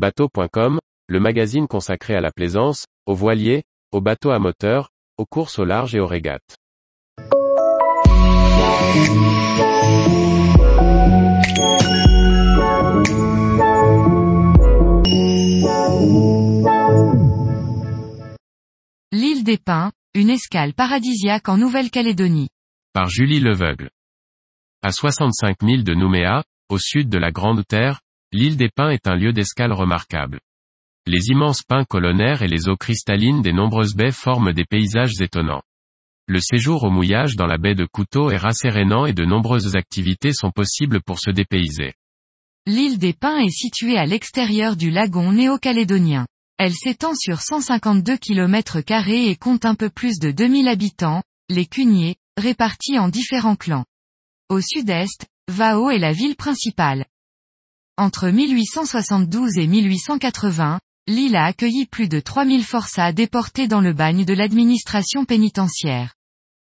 [0.00, 0.78] Bateau.com,
[1.08, 4.88] le magazine consacré à la plaisance, aux voiliers, aux bateaux à moteur,
[5.18, 6.56] aux courses au large et aux régates.
[19.12, 22.48] L'île des Pins, une escale paradisiaque en Nouvelle-Calédonie.
[22.94, 23.90] Par Julie Leveugle.
[24.82, 28.00] À 65 000 de Nouméa, au sud de la Grande Terre,
[28.32, 30.40] l'île des Pins est un lieu d'escale remarquable.
[31.06, 35.62] Les immenses pins colonnaires et les eaux cristallines des nombreuses baies forment des paysages étonnants.
[36.28, 40.32] Le séjour au mouillage dans la baie de Couteau est rassérénant et de nombreuses activités
[40.32, 41.94] sont possibles pour se dépayser.
[42.66, 46.26] L'île des Pins est située à l'extérieur du lagon néo-calédonien.
[46.56, 52.14] Elle s'étend sur 152 km et compte un peu plus de 2000 habitants, les cuniers,
[52.36, 53.86] répartis en différents clans.
[54.50, 57.06] Au sud-est, Vao est la ville principale.
[57.96, 64.24] Entre 1872 et 1880, l'île a accueilli plus de 3000 forçats déportés dans le bagne
[64.24, 66.14] de l'administration pénitentiaire.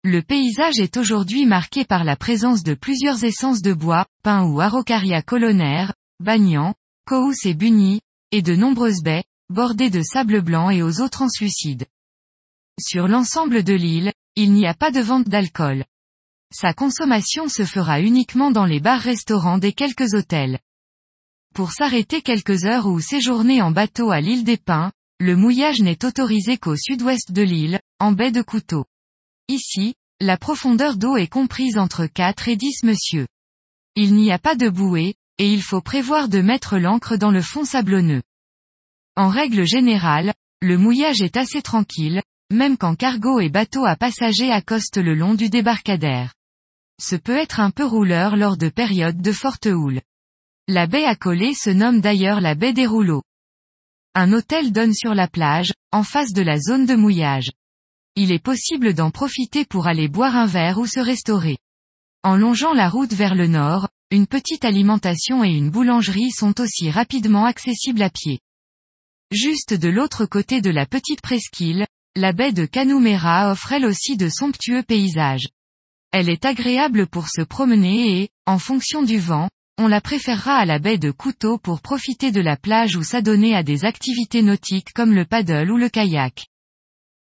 [0.04, 4.62] Le paysage est aujourd'hui marqué par la présence de plusieurs essences de bois, pins ou
[4.62, 6.76] araucaria colonnaires, bagnans,
[7.08, 11.86] cous et bunis, et de nombreuses baies, bordées de sable blanc et aux eaux translucides.
[12.80, 15.86] Sur l'ensemble de l'île, il n'y a pas de vente d'alcool.
[16.54, 20.60] Sa consommation se fera uniquement dans les bars-restaurants des quelques hôtels.
[21.56, 26.04] Pour s'arrêter quelques heures ou séjourner en bateau à l'île des Pins, le mouillage n'est
[26.04, 28.84] autorisé qu'au sud-ouest de l'île, en baie de Couteau.
[29.48, 33.26] Ici, la profondeur d'eau est comprise entre 4 et 10 monsieur.
[33.96, 37.42] Il n'y a pas de bouée, et il faut prévoir de mettre l'ancre dans le
[37.42, 38.24] fond sablonneux.
[39.16, 44.52] En règle générale, le mouillage est assez tranquille, même quand cargo et bateaux à passagers
[44.52, 46.34] accostent le long du débarcadère.
[47.02, 50.02] Ce peut être un peu rouleur lors de périodes de forte houle.
[50.68, 53.22] La baie accolée se nomme d'ailleurs la baie des rouleaux.
[54.16, 57.52] Un hôtel donne sur la plage, en face de la zone de mouillage.
[58.16, 61.60] Il est possible d'en profiter pour aller boire un verre ou se restaurer.
[62.24, 66.90] En longeant la route vers le nord, une petite alimentation et une boulangerie sont aussi
[66.90, 68.40] rapidement accessibles à pied.
[69.30, 74.18] Juste de l'autre côté de la petite presqu'île, la baie de Canumera offre elle aussi
[74.18, 75.48] de somptueux paysages.
[76.12, 80.66] Elle est agréable pour se promener et, en fonction du vent, on la préférera à
[80.66, 84.94] la baie de Couteau pour profiter de la plage ou s'adonner à des activités nautiques
[84.94, 86.48] comme le paddle ou le kayak.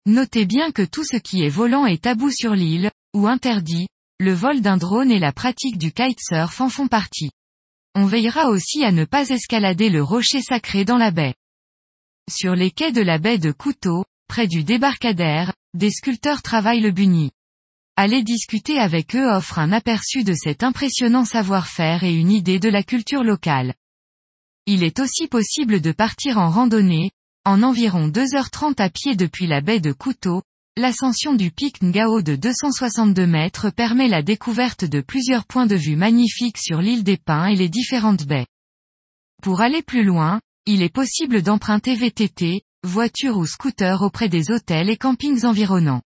[0.07, 3.87] Notez bien que tout ce qui est volant est tabou sur l'île, ou interdit,
[4.19, 7.31] le vol d'un drone et la pratique du kitesurf en font partie.
[7.95, 11.35] On veillera aussi à ne pas escalader le rocher sacré dans la baie.
[12.29, 16.91] Sur les quais de la baie de Couteau, près du débarcadère, des sculpteurs travaillent le
[16.91, 17.31] bunny.
[17.97, 22.71] Aller discuter avec eux offre un aperçu de cet impressionnant savoir-faire et une idée de
[22.71, 23.75] la culture locale.
[24.67, 27.11] Il est aussi possible de partir en randonnée,
[27.45, 30.43] en environ 2h30 à pied depuis la baie de Couteau,
[30.79, 35.97] l'ascension du pic Ngao de 262 mètres permet la découverte de plusieurs points de vue
[35.97, 38.47] magnifiques sur l'île des Pins et les différentes baies.
[39.43, 44.89] Pour aller plus loin, il est possible d'emprunter VTT, voiture ou scooter auprès des hôtels
[44.89, 46.01] et campings environnants.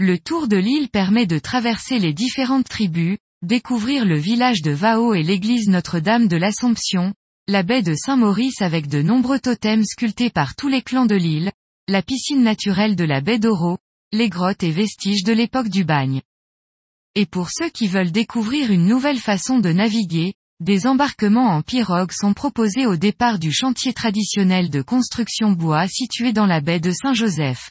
[0.00, 5.14] Le tour de l'île permet de traverser les différentes tribus, découvrir le village de Vao
[5.14, 7.14] et l'église Notre-Dame de l'Assomption,
[7.46, 11.52] la baie de Saint-Maurice avec de nombreux totems sculptés par tous les clans de l'île,
[11.86, 13.78] la piscine naturelle de la baie d'Oro,
[14.10, 16.22] les grottes et vestiges de l'époque du bagne.
[17.14, 22.10] Et pour ceux qui veulent découvrir une nouvelle façon de naviguer, des embarquements en pirogue
[22.10, 26.90] sont proposés au départ du chantier traditionnel de construction bois situé dans la baie de
[26.90, 27.70] Saint-Joseph.